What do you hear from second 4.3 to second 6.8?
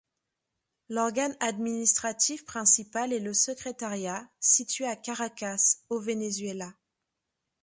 situé à Caracas, au Venezuela.